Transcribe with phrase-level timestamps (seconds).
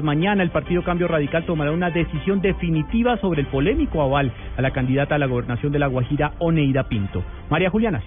[0.00, 4.70] Mañana el Partido Cambio Radical tomará una decisión definitiva sobre el polémico aval a la
[4.70, 7.22] candidata a la gobernación de La Guajira, Oneida Pinto.
[7.50, 8.02] María Juliana.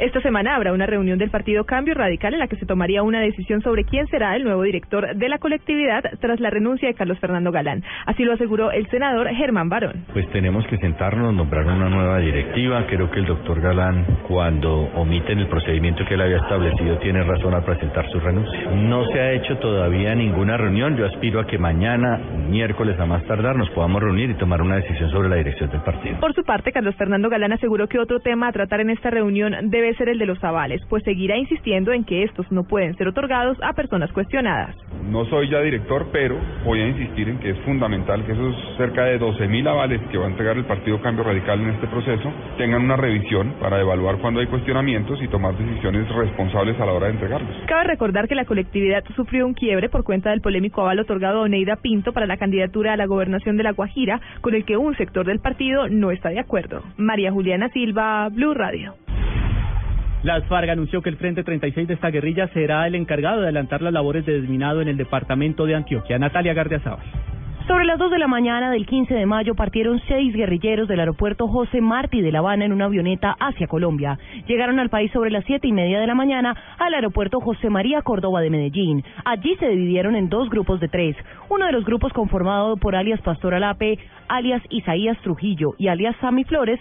[0.00, 3.20] Esta semana habrá una reunión del Partido Cambio Radical en la que se tomaría una
[3.20, 7.18] decisión sobre quién será el nuevo director de la colectividad tras la renuncia de Carlos
[7.18, 7.84] Fernando Galán.
[8.06, 10.06] Así lo aseguró el senador Germán Barón.
[10.14, 12.86] Pues tenemos que sentarnos, nombrar una nueva directiva.
[12.86, 17.52] Creo que el doctor Galán, cuando omiten el procedimiento que él había establecido, tiene razón
[17.52, 18.70] al presentar su renuncia.
[18.70, 20.96] No se ha hecho todavía ninguna reunión.
[20.96, 22.16] Yo aspiro a que mañana,
[22.48, 25.82] miércoles a más tardar, nos podamos reunir y tomar una decisión sobre la dirección del
[25.82, 26.18] partido.
[26.20, 29.68] Por su parte, Carlos Fernando Galán aseguró que otro tema a tratar en esta reunión
[29.68, 33.08] debe ser el de los avales, pues seguirá insistiendo en que estos no pueden ser
[33.08, 34.76] otorgados a personas cuestionadas.
[35.10, 39.04] No soy ya director, pero voy a insistir en que es fundamental que esos cerca
[39.04, 42.82] de 12.000 avales que va a entregar el Partido Cambio Radical en este proceso tengan
[42.82, 47.12] una revisión para evaluar cuando hay cuestionamientos y tomar decisiones responsables a la hora de
[47.12, 47.56] entregarlos.
[47.66, 51.42] Cabe recordar que la colectividad sufrió un quiebre por cuenta del polémico aval otorgado a
[51.42, 54.96] Oneida Pinto para la candidatura a la gobernación de La Guajira, con el que un
[54.96, 56.82] sector del partido no está de acuerdo.
[56.96, 58.94] María Juliana Silva, Blue Radio.
[60.22, 63.80] Las FARC anunció que el Frente 36 de esta guerrilla será el encargado de adelantar
[63.80, 66.18] las labores de desminado en el departamento de Antioquia.
[66.18, 67.00] Natalia Gardiazabal.
[67.66, 71.46] Sobre las 2 de la mañana del 15 de mayo partieron seis guerrilleros del aeropuerto
[71.48, 74.18] José Martí de La Habana en una avioneta hacia Colombia.
[74.46, 78.02] Llegaron al país sobre las siete y media de la mañana al aeropuerto José María
[78.02, 79.04] Córdoba de Medellín.
[79.24, 81.16] Allí se dividieron en dos grupos de tres.
[81.48, 83.98] Uno de los grupos conformado por alias Pastor Alape,
[84.28, 86.80] alias Isaías Trujillo y alias Sami Flores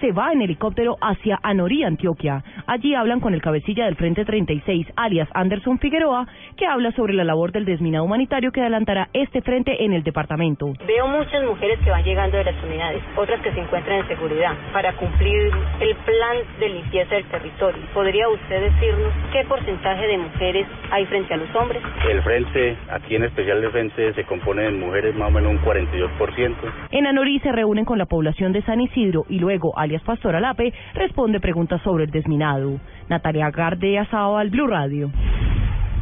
[0.00, 2.42] se va en helicóptero hacia Anorí, Antioquia.
[2.66, 7.24] Allí hablan con el cabecilla del Frente 36, alias Anderson Figueroa, que habla sobre la
[7.24, 10.72] labor del desminado humanitario que adelantará este frente en el departamento.
[10.86, 14.54] Veo muchas mujeres que van llegando de las unidades, otras que se encuentran en seguridad,
[14.72, 15.50] para cumplir
[15.80, 17.82] el plan de limpieza del territorio.
[17.92, 21.82] ¿Podría usted decirnos qué porcentaje de mujeres hay frente a los hombres?
[22.08, 25.60] El frente, aquí en especial el frente, se compone de mujeres más o menos un
[25.60, 26.54] 42%.
[26.90, 30.36] En Anorí se reúnen con la población de San Isidro y luego al alias Pastor
[30.36, 32.78] Alape, responde preguntas sobre el desminado.
[33.08, 35.10] Natalia Garde Asao al Blue Radio.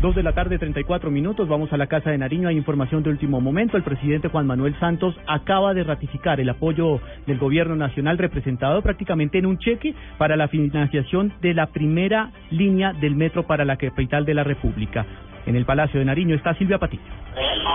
[0.03, 1.49] Dos de la tarde, 34 minutos.
[1.49, 2.49] Vamos a la Casa de Nariño.
[2.49, 3.79] Hay información de último momento.
[3.79, 9.39] El presidente Juan Manuel Santos acaba de ratificar el apoyo del gobierno nacional representado prácticamente
[9.39, 14.27] en un cheque para la financiación de la primera línea del metro para la capital
[14.27, 15.07] de la República.
[15.49, 17.01] En el Palacio de Nariño está Silvia Patiño.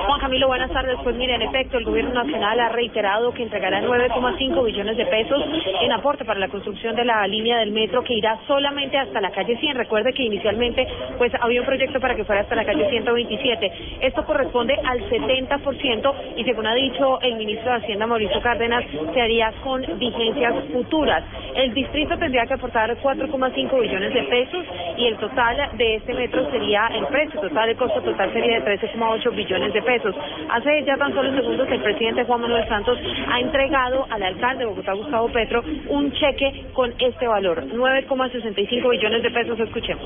[0.06, 0.98] Juan Camilo, buenas tardes.
[1.04, 5.42] Pues mire, en efecto, el gobierno nacional ha reiterado que entregará 9,5 billones de pesos
[5.82, 9.32] en aporte para la construcción de la línea del metro que irá solamente hasta la
[9.32, 9.76] calle 100.
[9.76, 10.86] Recuerde que inicialmente
[11.18, 13.72] pues había un proyecto para que fuera hasta la calle 127.
[14.02, 19.22] Esto corresponde al 70% y según ha dicho el ministro de Hacienda Mauricio Cárdenas, se
[19.22, 21.24] haría con vigencias futuras.
[21.56, 24.66] El distrito tendría que aportar 4,5 billones de pesos
[24.98, 28.80] y el total de este metro sería el precio total, el costo total sería de
[28.80, 30.16] 13,8 billones de pesos.
[30.50, 32.98] Hace ya tan solo segundos que el presidente Juan Manuel Santos
[33.30, 39.24] ha entregado al alcalde de Bogotá, Gustavo Petro, un cheque con este valor, 9,65 billones
[39.24, 39.60] de pesos.
[39.60, 40.06] Escuchemos.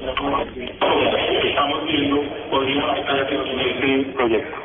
[1.44, 2.24] Estamos viendo
[3.58, 4.58] este proyecto.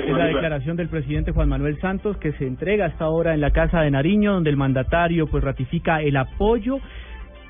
[0.06, 3.50] Es la declaración del presidente Juan Manuel Santos que se entrega hasta ahora en la
[3.50, 6.80] Casa de Nariño, donde el mandatario pues ratifica el apoyo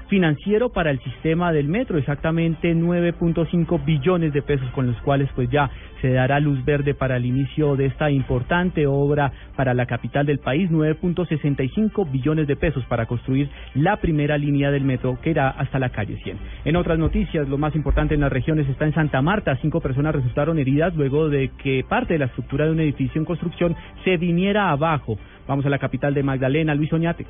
[0.08, 5.50] financiero para el sistema del metro, exactamente 9.5 billones de pesos con los cuales pues
[5.50, 5.70] ya
[6.00, 10.38] se dará luz verde para el inicio de esta importante obra para la capital del
[10.38, 15.78] país, 9.65 billones de pesos para construir la primera línea del metro que irá hasta
[15.78, 16.38] la calle 100.
[16.64, 20.14] En otras noticias, lo más importante en las regiones está en Santa Marta, cinco personas
[20.14, 24.16] resultaron heridas luego de que parte de la estructura de un edificio en construcción se
[24.16, 25.18] viniera abajo.
[25.46, 27.26] Vamos a la capital de Magdalena, Luis Oñate.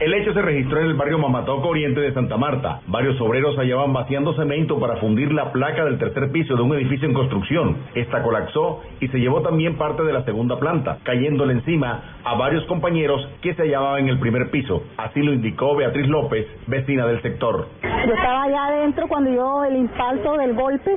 [0.00, 2.80] El hecho se registró en el barrio Mamatoco Oriente de Santa Marta.
[2.86, 7.06] Varios obreros hallaban vaciando cemento para fundir la placa del tercer piso de un edificio
[7.06, 7.76] en construcción.
[7.94, 12.64] Esta colapsó y se llevó también parte de la segunda planta, cayéndole encima a varios
[12.64, 14.84] compañeros que se hallaban en el primer piso.
[14.96, 17.66] Así lo indicó Beatriz López, vecina del sector.
[17.82, 20.96] Yo estaba allá adentro cuando yo el impacto del golpe,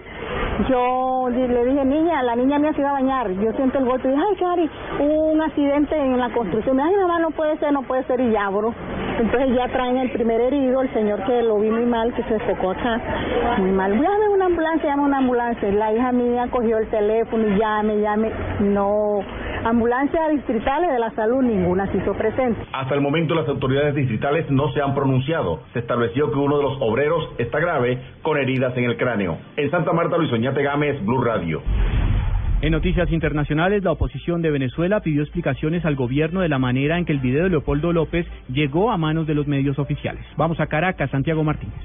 [0.70, 3.30] yo le dije, niña, la niña mía se iba a bañar.
[3.32, 4.70] Yo siento el golpe y dije, ay, Cari,
[5.02, 6.80] hubo un accidente en la construcción.
[6.80, 8.22] Ay, mamá, no puede ser, no puede ser.
[8.22, 8.74] Y ya, bro.
[9.19, 12.33] Entonces ya traen el primer herido, el señor que lo vi muy mal, que se
[12.33, 13.00] enfocó acá,
[13.60, 13.92] muy mal.
[13.92, 15.71] Llame una ambulancia, llame una ambulancia.
[15.71, 18.31] La hija mía cogió el teléfono y llame, llame.
[18.62, 19.19] No,
[19.63, 22.60] ambulancia distritales de la salud, ninguna se hizo presente.
[22.74, 25.59] Hasta el momento las autoridades distritales no se han pronunciado.
[25.74, 29.38] Se estableció que uno de los obreros está grave con heridas en el cráneo.
[29.57, 31.62] En Santa Marta, Luis Oñate Gámez, Blue Radio.
[32.63, 37.04] En noticias internacionales, la oposición de Venezuela pidió explicaciones al gobierno de la manera en
[37.04, 40.25] que el video de Leopoldo López llegó a manos de los medios oficiales.
[40.38, 41.75] Vamos a Caracas, Santiago Martínez.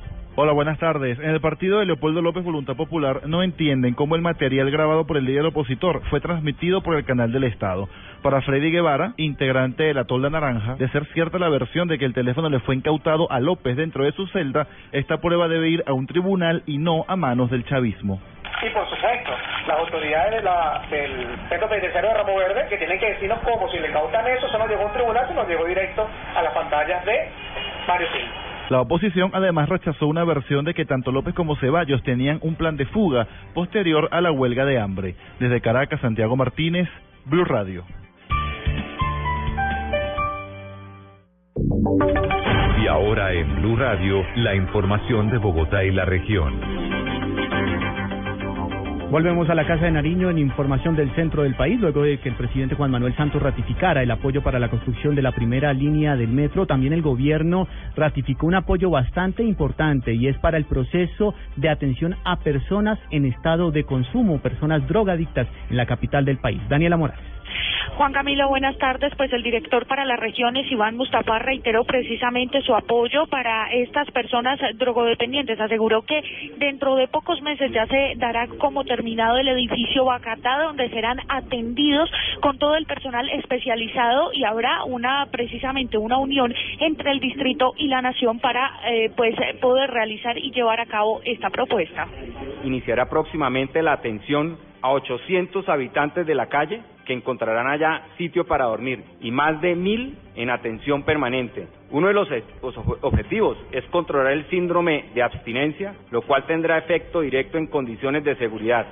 [0.41, 1.19] Hola, buenas tardes.
[1.19, 5.17] En el partido de Leopoldo López Voluntad Popular no entienden cómo el material grabado por
[5.17, 7.89] el líder opositor fue transmitido por el canal del Estado.
[8.23, 12.05] Para Freddy Guevara, integrante de la Tolda Naranja, de ser cierta la versión de que
[12.05, 15.83] el teléfono le fue incautado a López dentro de su celda, esta prueba debe ir
[15.89, 18.21] a un tribunal y no a manos del chavismo.
[18.63, 19.33] Y por supuesto,
[19.67, 23.69] las autoridades de la, del Centro Penitenciario de Ramo Verde que tienen que decirnos cómo,
[23.73, 26.43] si le cautan eso, eso no llegó a un tribunal, se nos llegó directo a
[26.43, 27.29] las pantallas de
[27.89, 28.48] Mario Silva.
[28.69, 32.77] La oposición además rechazó una versión de que tanto López como Ceballos tenían un plan
[32.77, 35.15] de fuga posterior a la huelga de hambre.
[35.41, 36.89] Desde Caracas, Santiago Martínez,
[37.25, 37.85] Blue Radio.
[42.83, 46.98] Y ahora en Blue Radio, la información de Bogotá y la región.
[49.11, 52.29] Volvemos a la Casa de Nariño en información del centro del país, luego de que
[52.29, 56.15] el presidente Juan Manuel Santos ratificara el apoyo para la construcción de la primera línea
[56.15, 56.67] del metro.
[56.67, 57.67] También el gobierno
[57.97, 63.25] ratificó un apoyo bastante importante y es para el proceso de atención a personas en
[63.25, 66.61] estado de consumo, personas drogadictas en la capital del país.
[66.69, 67.38] Daniela Morales.
[67.97, 69.13] Juan Camilo, buenas tardes.
[69.17, 74.59] Pues el director para las regiones, Iván Mustafa, reiteró precisamente su apoyo para estas personas
[74.77, 75.61] drogodependientes.
[75.61, 76.23] Aseguró que
[76.59, 82.11] dentro de pocos meses ya se dará como terminado el edificio Bacatá, donde serán atendidos
[82.41, 87.89] con todo el personal especializado y habrá una precisamente una unión entre el distrito y
[87.89, 92.07] la nación para eh, pues poder realizar y llevar a cabo esta propuesta.
[92.65, 98.67] Iniciará próximamente la atención a 800 habitantes de la calle que encontrarán allá sitio para
[98.67, 101.67] dormir y más de mil en atención permanente.
[101.91, 102.29] Uno de los
[103.01, 108.37] objetivos es controlar el síndrome de abstinencia, lo cual tendrá efecto directo en condiciones de
[108.37, 108.87] seguridad.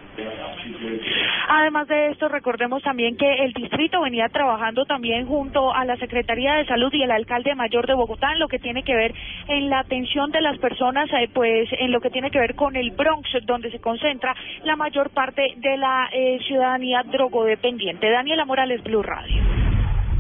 [1.48, 6.54] Además de esto, recordemos también que el distrito venía trabajando también junto a la Secretaría
[6.54, 9.14] de Salud y el alcalde mayor de Bogotá en lo que tiene que ver
[9.49, 12.76] en la atención de las personas, eh, pues en lo que tiene que ver con
[12.76, 14.34] el Bronx, donde se concentra
[14.64, 18.10] la mayor parte de la eh, ciudadanía drogodependiente.
[18.10, 19.45] Daniela Morales, Blue Radio.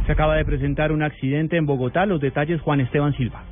[0.06, 2.06] Se acaba de presentar un accidente en Bogotá.
[2.06, 3.42] Los detalles, Juan Esteban Silva.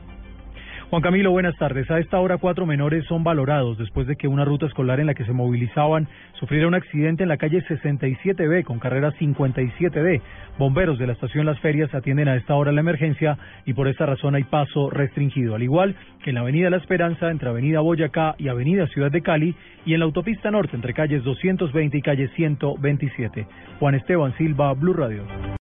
[0.89, 1.91] Juan Camilo, buenas tardes.
[1.91, 5.15] A esta hora cuatro menores son valorados después de que una ruta escolar en la
[5.15, 6.07] que se movilizaban
[6.39, 10.21] sufriera un accidente en la calle 67B con carrera 57D.
[10.57, 13.37] Bomberos de la estación Las Ferias atienden a esta hora la emergencia
[13.67, 17.33] y por esta razón hay paso restringido, al igual que en la avenida La Esperanza
[17.33, 21.25] entre avenida Boyacá y avenida Ciudad de Cali y en la autopista norte entre calles
[21.25, 23.47] 220 y calle 127.
[23.81, 25.25] Juan Esteban Silva, Blue Radio.